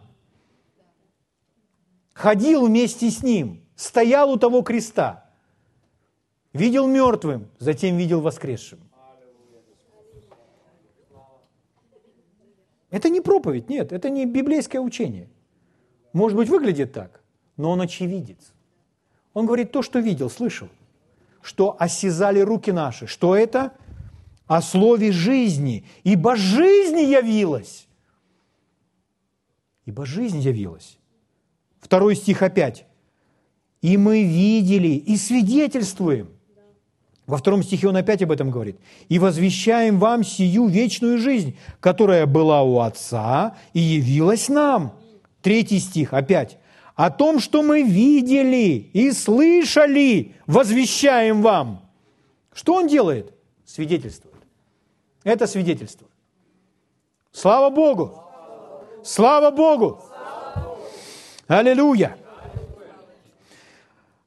[2.14, 5.21] ходил вместе с ним, стоял у того креста,
[6.52, 8.78] видел мертвым, затем видел воскресшим.
[12.90, 15.28] Это не проповедь, нет, это не библейское учение.
[16.12, 17.22] Может быть, выглядит так,
[17.56, 18.52] но он очевидец.
[19.32, 20.68] Он говорит то, что видел, слышал,
[21.40, 23.06] что осязали руки наши.
[23.06, 23.72] Что это?
[24.46, 25.86] О слове жизни.
[26.04, 27.88] Ибо жизнь явилась.
[29.86, 30.98] Ибо жизнь явилась.
[31.80, 32.86] Второй стих опять.
[33.80, 36.28] И мы видели и свидетельствуем.
[37.26, 38.78] Во втором стихе он опять об этом говорит.
[39.08, 44.94] «И возвещаем вам сию вечную жизнь, которая была у Отца и явилась нам».
[45.40, 46.58] Третий стих опять
[46.94, 51.82] о том, что мы видели и слышали, возвещаем вам.
[52.52, 53.32] Что он делает?
[53.64, 54.36] Свидетельствует.
[55.24, 56.06] Это свидетельство.
[57.32, 58.22] Слава Богу!
[59.02, 60.00] Слава Богу!
[61.48, 62.16] Аллилуйя!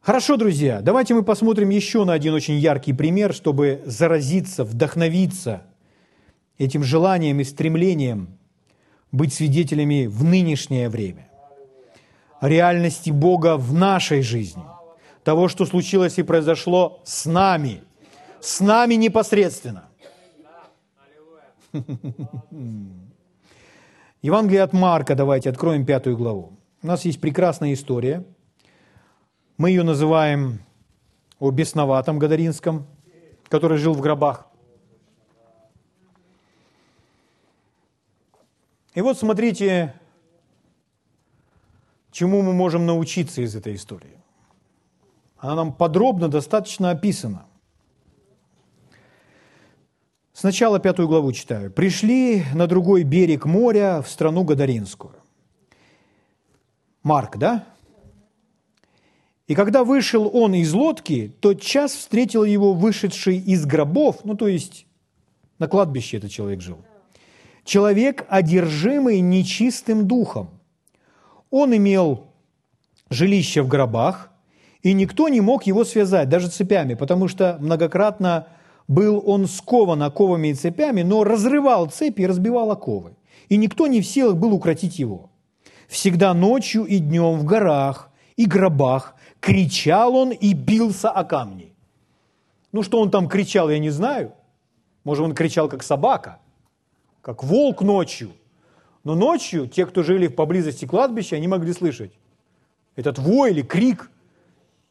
[0.06, 5.63] Хорошо, друзья, давайте мы посмотрим еще на один очень яркий пример, чтобы заразиться, вдохновиться
[6.60, 8.38] этим желанием и стремлением
[9.12, 11.28] быть свидетелями в нынешнее время
[12.39, 14.62] реальности Бога в нашей жизни,
[15.24, 17.82] того, что случилось и произошло с нами,
[18.41, 19.86] с нами непосредственно.
[24.22, 26.60] Евангелие от Марка, давайте откроем пятую главу.
[26.84, 28.24] У нас есть прекрасная история.
[29.58, 30.60] Мы ее называем
[31.39, 32.86] о бесноватом Гадаринском,
[33.47, 34.47] который жил в гробах.
[38.93, 39.93] И вот смотрите,
[42.12, 44.18] чему мы можем научиться из этой истории.
[45.38, 47.45] Она нам подробно достаточно описана.
[50.34, 51.72] Сначала пятую главу читаю.
[51.72, 55.14] «Пришли на другой берег моря в страну Гадаринскую».
[57.03, 57.66] Марк, да?
[59.48, 64.48] И когда вышел он из лодки, тот час встретил его вышедший из гробов, ну то
[64.48, 64.88] есть
[65.60, 66.78] на кладбище этот человек жил.
[67.64, 70.50] Человек, одержимый нечистым духом.
[71.52, 72.28] Он имел
[73.10, 74.32] жилище в гробах,
[74.82, 78.48] и никто не мог его связать, даже цепями, потому что многократно
[78.88, 83.16] был он скован оковами и цепями, но разрывал цепи и разбивал оковы.
[83.50, 85.30] И никто не в силах был укротить его.
[85.88, 91.73] Всегда ночью и днем в горах и гробах кричал он и бился о камни.
[92.71, 94.33] Ну, что он там кричал, я не знаю.
[95.03, 96.39] Может, он кричал, как собака,
[97.21, 98.31] как волк ночью.
[99.03, 102.11] Но ночью те, кто жили поблизости кладбища, они могли слышать
[102.95, 104.09] этот вой или крик.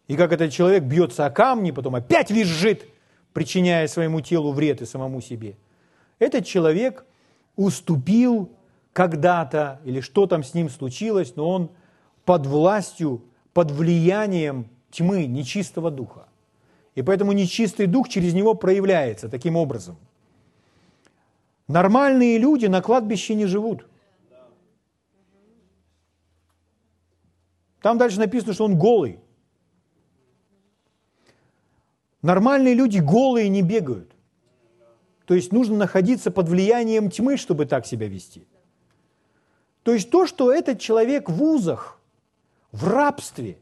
[0.07, 2.87] И как этот человек бьется о камни, потом опять визжит,
[3.33, 5.57] причиняя своему телу вред и самому себе.
[6.19, 7.05] Этот человек
[7.57, 8.51] уступил
[8.93, 11.71] когда-то, или что там с ним случилось, но он
[12.25, 13.25] под властью,
[13.55, 16.29] под влиянием тьмы, нечистого духа.
[16.95, 19.97] И поэтому нечистый дух через него проявляется таким образом.
[21.67, 23.87] Нормальные люди на кладбище не живут.
[27.81, 29.19] Там дальше написано, что он голый.
[32.23, 34.11] Нормальные люди голые не бегают.
[35.27, 38.47] То есть нужно находиться под влиянием тьмы, чтобы так себя вести.
[39.83, 42.01] То есть то, что этот человек в узах,
[42.75, 43.61] в рабстве,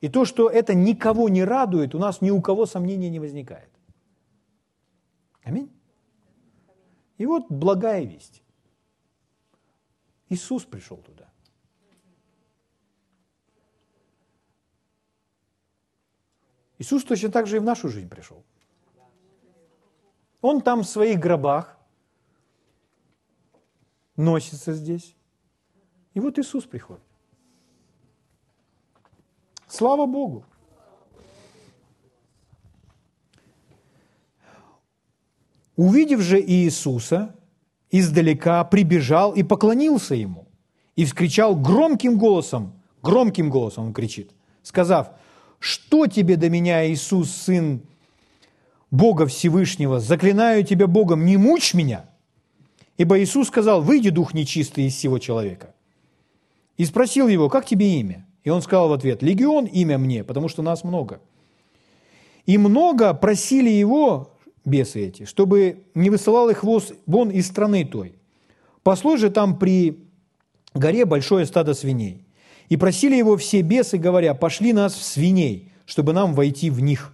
[0.00, 3.70] и то, что это никого не радует, у нас ни у кого сомнения не возникает.
[5.44, 5.70] Аминь.
[7.18, 8.42] И вот благая весть.
[10.30, 11.28] Иисус пришел туда.
[16.78, 18.42] Иисус точно так же и в нашу жизнь пришел.
[20.40, 21.78] Он там в своих гробах
[24.16, 25.14] носится здесь.
[26.14, 27.05] И вот Иисус приходит.
[29.76, 30.42] Слава Богу!
[35.76, 37.36] Увидев же Иисуса,
[37.90, 40.46] издалека прибежал и поклонился Ему.
[40.94, 42.72] И вскричал громким голосом,
[43.02, 44.30] громким голосом он кричит,
[44.62, 45.10] сказав,
[45.58, 47.82] «Что тебе до меня, Иисус, Сын
[48.90, 50.00] Бога Всевышнего?
[50.00, 52.08] Заклинаю тебя Богом, не мучь меня!»
[52.96, 55.74] Ибо Иисус сказал, «Выйди, дух нечистый из всего человека».
[56.78, 58.25] И спросил его, как тебе имя?
[58.46, 61.18] И он сказал в ответ, легион имя мне, потому что нас много.
[62.46, 68.14] И много просили его, бесы эти, чтобы не высылал их вон из страны той.
[68.84, 69.98] Пасло же там при
[70.74, 72.24] горе большое стадо свиней.
[72.68, 77.12] И просили его все бесы, говоря, пошли нас в свиней, чтобы нам войти в них.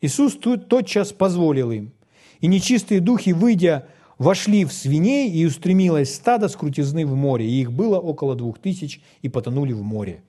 [0.00, 1.90] Иисус тут тотчас позволил им.
[2.38, 7.62] И нечистые духи, выйдя вошли в свиней, и устремилось стадо с крутизны в море, и
[7.62, 10.22] их было около двух тысяч, и потонули в море.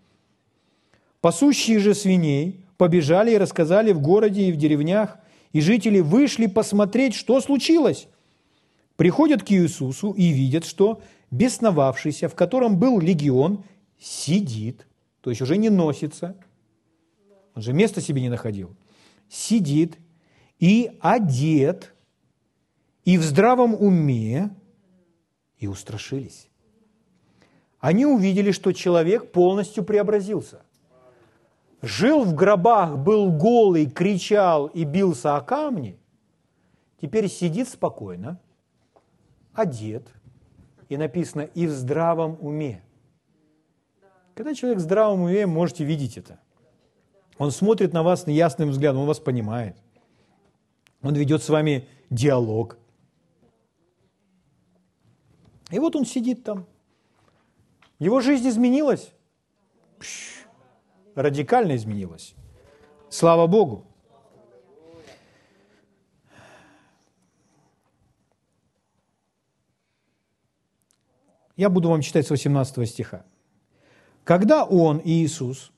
[1.21, 5.17] Пасущие же свиней побежали и рассказали в городе и в деревнях,
[5.51, 8.07] и жители вышли посмотреть, что случилось.
[8.95, 11.01] Приходят к Иисусу и видят, что
[11.31, 13.63] бесновавшийся, в котором был легион,
[13.99, 14.87] сидит,
[15.21, 16.35] то есть уже не носится,
[17.55, 18.75] он же места себе не находил,
[19.29, 19.97] сидит
[20.59, 21.93] и одет–
[23.09, 24.51] и в здравом уме,
[25.57, 26.47] и устрашились.
[27.79, 30.61] Они увидели, что человек полностью преобразился.
[31.81, 35.97] Жил в гробах, был голый, кричал и бился о камни,
[37.01, 38.39] теперь сидит спокойно,
[39.53, 40.07] одет,
[40.89, 42.83] и написано «и в здравом уме».
[44.33, 46.39] Когда человек в здравом уме, можете видеть это.
[47.37, 49.77] Он смотрит на вас ясным взглядом, он вас понимает.
[51.01, 52.77] Он ведет с вами диалог–
[55.71, 56.65] и вот он сидит там.
[57.99, 59.11] Его жизнь изменилась.
[59.99, 60.38] Пш,
[61.21, 62.33] радикально изменилась.
[63.09, 63.85] Слава Богу.
[71.57, 73.25] Я буду вам читать с 18 стиха.
[74.23, 75.73] Когда он, Иисус,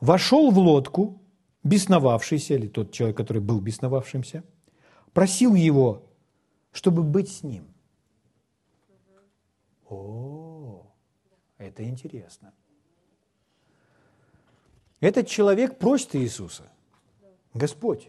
[0.00, 1.20] вошел в лодку,
[1.62, 4.42] бесновавшийся, или тот человек, который был бесновавшимся,
[5.12, 6.08] просил его,
[6.72, 7.66] чтобы быть с ним.
[9.86, 10.86] О,
[11.58, 12.54] это интересно.
[15.02, 16.70] Этот человек просит Иисуса,
[17.54, 18.08] Господь,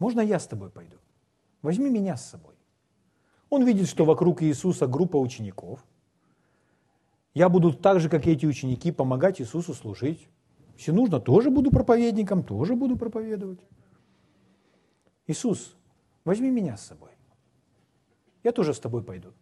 [0.00, 0.96] можно я с тобой пойду?
[1.62, 2.56] Возьми меня с собой.
[3.50, 5.86] Он видит, что вокруг Иисуса группа учеников.
[7.34, 10.28] Я буду так же, как и эти ученики, помогать Иисусу служить.
[10.76, 13.60] Если нужно, тоже буду проповедником, тоже буду проповедовать.
[15.28, 15.76] Иисус,
[16.24, 17.10] возьми меня с собой.
[18.42, 19.32] Я тоже с тобой пойду.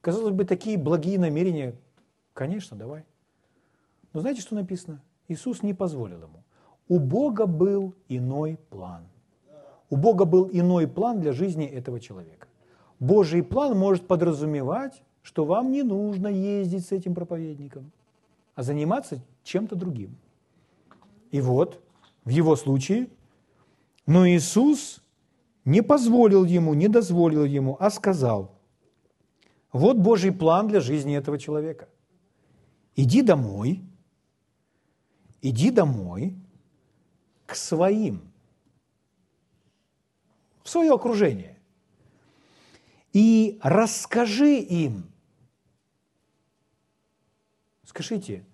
[0.00, 1.76] Казалось бы, такие благие намерения,
[2.32, 3.04] конечно, давай.
[4.14, 5.02] Но знаете, что написано?
[5.28, 6.44] Иисус не позволил ему.
[6.88, 9.02] У Бога был иной план.
[9.90, 12.46] У Бога был иной план для жизни этого человека.
[13.00, 17.90] Божий план может подразумевать, что вам не нужно ездить с этим проповедником,
[18.54, 20.16] а заниматься чем-то другим.
[21.30, 21.82] И вот,
[22.24, 23.08] в его случае,
[24.06, 25.02] но Иисус
[25.64, 28.52] не позволил ему, не дозволил ему, а сказал,
[29.72, 31.88] вот Божий план для жизни этого человека.
[32.94, 33.82] Иди домой,
[35.44, 36.34] иди домой
[37.46, 38.32] к своим,
[40.62, 41.58] в свое окружение,
[43.12, 45.12] и расскажи им.
[47.84, 48.44] Скажите,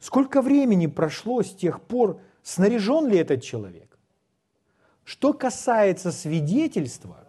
[0.00, 3.96] сколько времени прошло с тех пор, снаряжен ли этот человек?
[5.04, 7.24] Что касается свидетельства,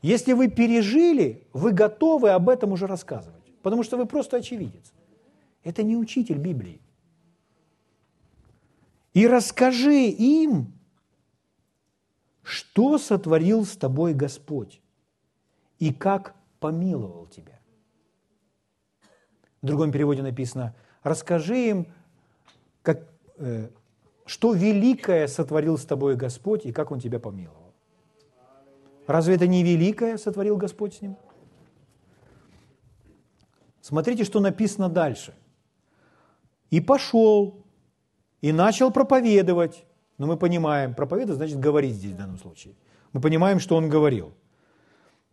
[0.00, 4.92] если вы пережили, вы готовы об этом уже рассказывать, потому что вы просто очевидец.
[5.62, 6.81] Это не учитель Библии.
[9.14, 10.72] И расскажи им,
[12.42, 14.80] что сотворил с тобой Господь
[15.78, 17.58] и как помиловал тебя.
[19.60, 21.86] В другом переводе написано, расскажи им,
[22.82, 23.06] как,
[23.36, 23.68] э,
[24.26, 27.74] что великое сотворил с тобой Господь и как Он тебя помиловал.
[29.06, 31.16] Разве это не великое сотворил Господь с ним?
[33.80, 35.34] Смотрите, что написано дальше.
[36.70, 37.62] «И пошел,
[38.42, 39.86] и начал проповедовать».
[40.18, 42.74] Но мы понимаем, проповедовать значит говорить здесь в данном случае.
[43.12, 44.32] Мы понимаем, что он говорил.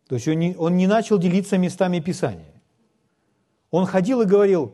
[0.08, 2.62] То есть он не, он не начал делиться местами Писания.
[3.70, 4.74] Он ходил и говорил,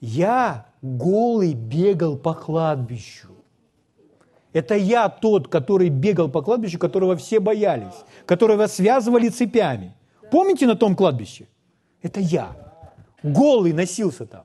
[0.00, 3.28] я голый бегал по кладбищу.
[4.52, 9.94] Это я тот, который бегал по кладбищу, которого все боялись, которого связывали цепями.
[10.30, 11.48] Помните на том кладбище?
[12.02, 12.54] Это я.
[13.22, 14.44] Голый носился там.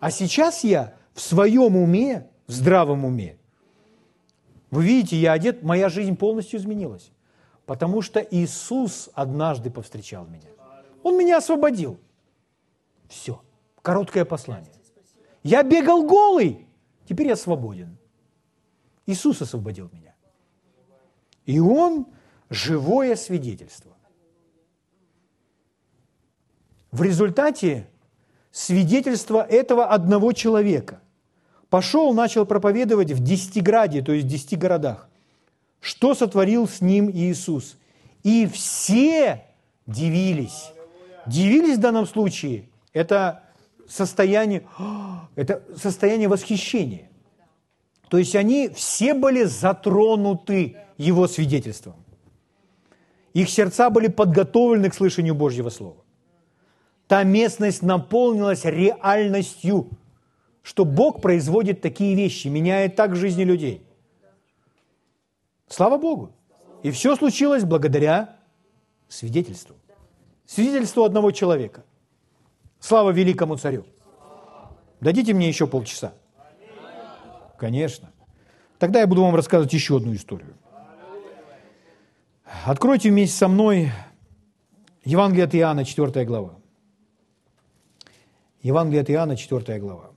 [0.00, 3.38] А сейчас я в своем уме, в здравом уме.
[4.70, 7.12] Вы видите, я одет, моя жизнь полностью изменилась.
[7.64, 10.48] Потому что Иисус однажды повстречал меня.
[11.02, 11.98] Он меня освободил.
[13.08, 13.40] Все.
[13.82, 14.72] Короткое послание.
[15.42, 16.66] Я бегал голый,
[17.06, 17.96] теперь я свободен.
[19.06, 20.14] Иисус освободил меня.
[21.46, 22.06] И Он
[22.50, 23.92] живое свидетельство.
[26.90, 27.88] В результате
[28.50, 31.00] свидетельства этого одного человека
[31.74, 35.08] пошел, начал проповедовать в Десятиграде, то есть в десяти городах,
[35.80, 37.76] что сотворил с ним Иисус.
[38.22, 39.42] И все
[39.84, 40.70] дивились.
[41.26, 43.42] Дивились в данном случае– это
[43.88, 44.62] состояние,
[45.34, 47.08] это состояние восхищения.
[48.08, 51.96] То есть они все были затронуты его свидетельством.
[53.32, 56.04] Их сердца были подготовлены к слышанию Божьего Слова.
[57.08, 59.88] Та местность наполнилась реальностью,
[60.64, 63.86] что Бог производит такие вещи, меняет так жизни людей.
[65.68, 66.32] Слава Богу!
[66.82, 68.36] И все случилось благодаря
[69.08, 69.76] свидетельству.
[70.44, 71.84] Свидетельству одного человека–
[72.84, 73.86] Слава великому царю.
[75.00, 76.12] Дадите мне еще полчаса?
[77.56, 78.12] Конечно.
[78.78, 80.54] Тогда я буду вам рассказывать еще одну историю.
[82.66, 83.90] Откройте вместе со мной
[85.02, 86.56] Евангелие от Иоанна, 4 глава.
[88.60, 90.10] Евангелие от Иоанна, 4 глава.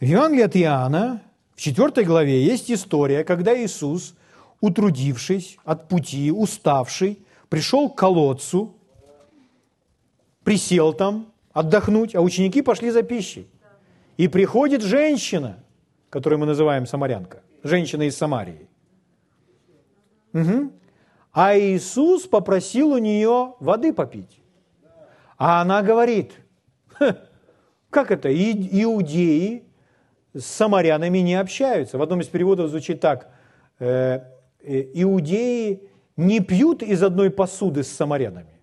[0.00, 1.22] В Евангелии от Иоанна,
[1.56, 4.14] в 4 главе, есть история, когда Иисус
[4.60, 7.18] утрудившись от пути, уставший,
[7.48, 8.76] пришел к колодцу,
[10.44, 13.48] присел там отдохнуть, а ученики пошли за пищей.
[14.16, 15.64] И приходит женщина,
[16.10, 18.68] которую мы называем самарянка, женщина из Самарии.
[20.32, 20.72] Угу.
[21.32, 24.40] А Иисус попросил у нее воды попить.
[25.36, 26.32] А она говорит,
[27.90, 29.67] как это, иудеи
[30.34, 31.98] с самарянами не общаются.
[31.98, 33.30] В одном из переводов звучит так,
[33.78, 34.20] «Э,
[34.60, 35.82] Э, иудеи
[36.16, 38.58] не пьют из одной посуды с самарянами.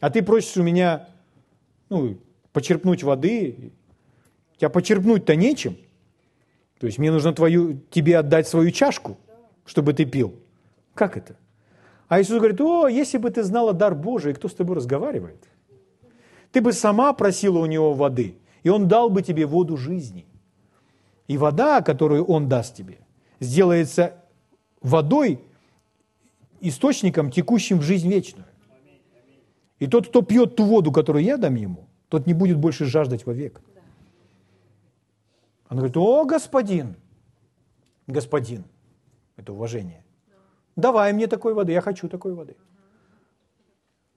[0.00, 1.08] А ты просишь у меня
[1.88, 2.18] ну,
[2.52, 3.72] почерпнуть воды.
[4.58, 5.76] Тебя почерпнуть-то нечем.
[6.78, 9.16] То есть мне нужно твою, тебе отдать свою чашку,
[9.64, 10.34] чтобы ты пил.
[10.94, 11.36] Как это?
[12.08, 15.42] А Иисус говорит, о, если бы ты знала дар Божий, кто с тобой разговаривает?
[16.52, 20.26] Ты бы сама просила у него воды, и он дал бы тебе воду жизни.
[21.28, 22.98] И вода, которую он даст тебе,
[23.38, 24.24] сделается
[24.82, 25.40] водой,
[26.60, 28.48] источником, текущим в жизнь вечную.
[29.78, 33.24] И тот, кто пьет ту воду, которую я дам ему, тот не будет больше жаждать
[33.24, 33.60] вовек.
[35.68, 36.96] Она говорит, о, господин,
[38.08, 38.64] господин,
[39.36, 40.04] это уважение.
[40.74, 42.56] Давай мне такой воды, я хочу такой воды.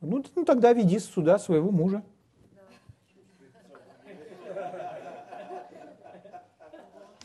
[0.01, 2.03] Ну, ну тогда веди сюда своего мужа.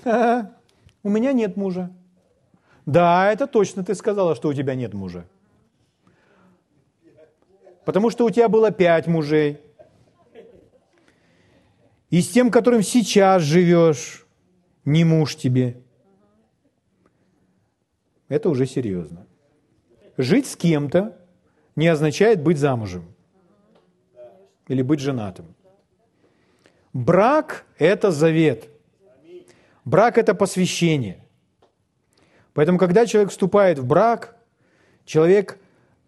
[0.05, 1.91] У меня нет мужа.
[2.87, 5.27] Да, это точно ты сказала, что у тебя нет мужа.
[7.85, 9.61] Потому что у тебя было пять мужей.
[12.11, 14.27] И с тем, которым сейчас живешь,
[14.85, 15.81] не муж тебе.
[18.29, 19.27] Это уже серьезно.
[20.17, 21.19] Жить с кем-то
[21.77, 23.05] не означает быть замужем
[24.69, 25.55] или быть женатым.
[26.93, 28.69] Брак– это завет.
[29.85, 31.25] Брак– это посвящение.
[32.55, 34.37] Поэтому, когда человек вступает в брак,
[35.05, 35.59] человек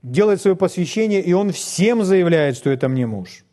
[0.03, 3.45] делает свое посвящение, и он всем заявляет, что это мне муж.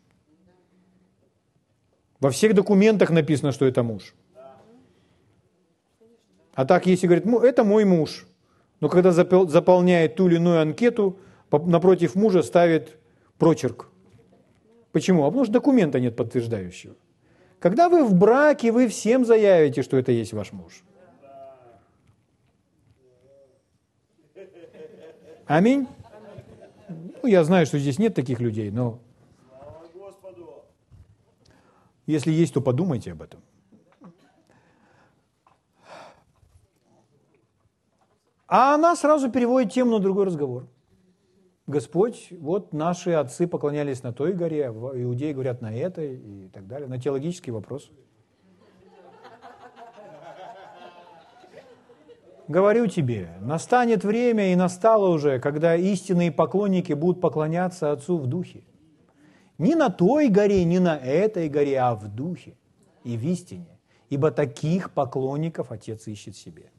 [2.20, 4.14] Во всех документах написано, что это муж.
[6.54, 8.26] А так, если говорит, это мой муж,
[8.80, 11.18] но когда заполняет ту или иную анкету,
[11.50, 12.96] напротив мужа ставит
[13.38, 13.88] прочерк.
[14.92, 15.24] Почему?
[15.24, 16.94] А потому что документа нет подтверждающего.
[17.64, 20.84] Когда вы в браке, вы всем заявите, что это есть ваш муж.
[25.46, 25.88] Аминь.
[27.22, 28.98] Ну, я знаю, что здесь нет таких людей, но
[32.04, 33.40] если есть, то подумайте об этом.
[38.46, 40.66] А она сразу переводит тему на другой разговор.
[41.66, 46.88] Господь, вот наши отцы поклонялись на той горе, иудеи говорят на этой и так далее,
[46.88, 47.90] на теологический вопрос.
[52.48, 58.64] Говорю тебе, настанет время и настало уже, когда истинные поклонники будут поклоняться Отцу в духе.
[59.56, 62.58] Не на той горе, не на этой горе, а в духе
[63.02, 63.78] и в истине.
[64.10, 66.70] Ибо таких поклонников Отец ищет себе.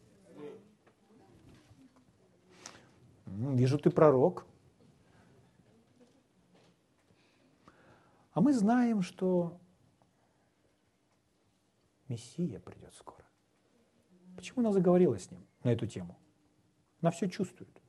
[3.26, 4.46] Вижу, ты пророк.
[8.36, 9.58] А мы знаем, что
[12.10, 13.24] Мессия придет скоро.
[14.36, 16.20] Почему она заговорила с ним на эту тему?
[17.00, 17.82] Она все чувствует.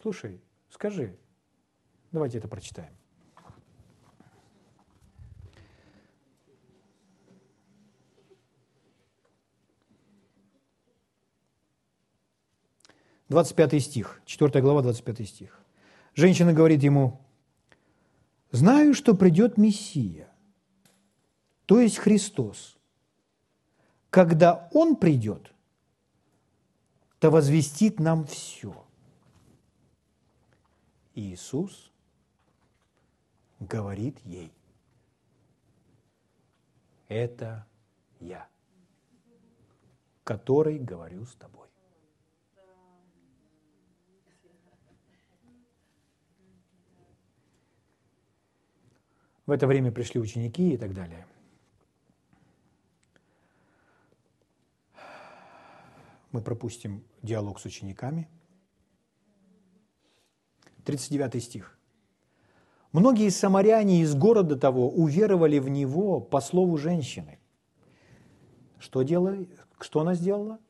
[0.00, 0.40] Слушай,
[0.70, 1.14] скажи,
[2.10, 2.96] давайте это прочитаем.
[13.28, 15.60] Двадцать пятый стих, 4 глава, 25 стих.
[16.14, 17.20] Женщина говорит ему,
[18.50, 20.28] знаю, что придет Мессия,
[21.66, 22.76] то есть Христос.
[24.10, 25.52] Когда Он придет,
[27.20, 28.84] то возвестит нам все.
[31.14, 31.92] Иисус
[33.60, 34.52] говорит ей,
[37.08, 37.66] это
[38.18, 38.48] я,
[40.24, 41.69] который говорю с тобой.
[49.50, 51.26] В это время пришли ученики и так далее.
[56.30, 58.28] Мы пропустим диалог с учениками.
[60.84, 61.76] 39 стих.
[62.92, 67.40] Многие самаряне из города того уверовали в него по слову женщины.
[68.78, 69.48] Что, делали?
[69.80, 70.60] что она сделала?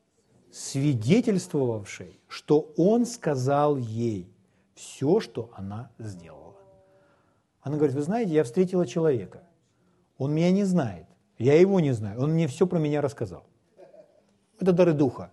[0.51, 4.33] Свидетельствовавшей, что он сказал ей
[4.73, 6.50] все, что она сделала.
[7.61, 9.43] Она говорит, вы знаете, я встретила человека.
[10.17, 11.05] Он меня не знает,
[11.37, 12.21] я его не знаю.
[12.21, 13.45] Он мне все про меня рассказал.
[14.59, 15.31] Это дары духа.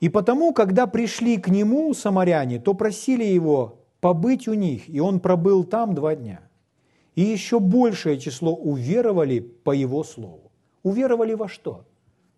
[0.00, 5.20] И потому, когда пришли к нему самаряне, то просили его побыть у них, и он
[5.20, 6.40] пробыл там два дня.
[7.14, 10.50] И еще большее число уверовали по его слову.
[10.82, 11.84] Уверовали во что?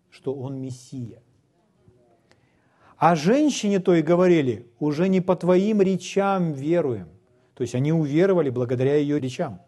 [0.09, 1.21] Что он Мессия.
[2.97, 7.09] А женщине то и говорили, уже не по твоим речам веруем,
[7.55, 9.61] то есть они уверовали благодаря ее речам.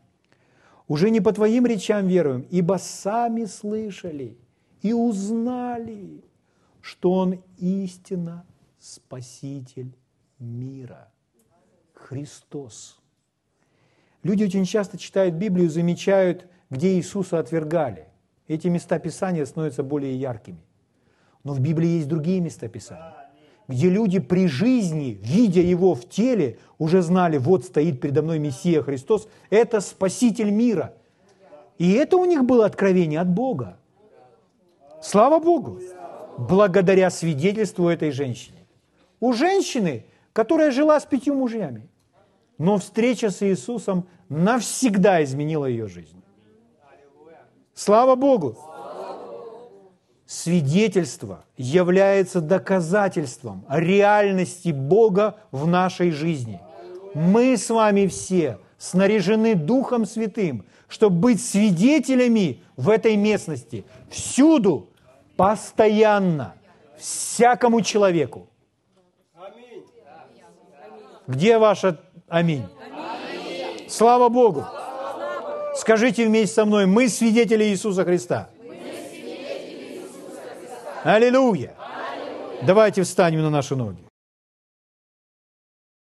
[0.88, 4.38] Уже не по твоим речам веруем, ибо сами слышали
[4.82, 6.24] и узнали,
[6.82, 8.46] что Он истинно
[8.80, 9.96] Спаситель
[10.38, 11.12] мира.
[11.94, 13.00] Христос.
[14.22, 18.08] Люди очень часто читают Библию, замечают, где Иисуса отвергали.
[18.48, 20.60] Эти места Писания становятся более яркими.
[21.44, 23.25] Но в Библии есть другие места Писания
[23.68, 28.82] где люди при жизни, видя его в теле, уже знали, вот стоит передо мной Мессия
[28.82, 30.94] Христос, это Спаситель мира.
[31.78, 33.78] И это у них было откровение от Бога.
[35.02, 35.80] Слава Богу!
[36.38, 38.58] Благодаря свидетельству этой женщины.
[39.20, 41.88] У женщины, которая жила с пятью мужьями,
[42.58, 46.22] но встреча с Иисусом навсегда изменила ее жизнь.
[47.74, 48.58] Слава Богу!
[50.36, 56.60] Свидетельство является доказательством реальности Бога в нашей жизни.
[57.14, 64.90] Мы с вами все снаряжены Духом Святым, чтобы быть свидетелями в этой местности, всюду,
[65.38, 66.56] постоянно,
[66.98, 68.50] всякому человеку.
[71.28, 72.66] Где ваше аминь?
[73.88, 74.66] Слава Богу!
[75.78, 78.50] Скажите вместе со мной, мы свидетели Иисуса Христа.
[81.06, 81.76] Аллилуйя!
[82.64, 84.05] Давайте встанем на наши ноги.